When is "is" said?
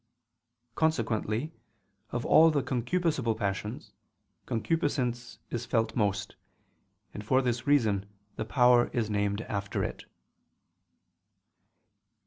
5.51-5.67, 8.93-9.11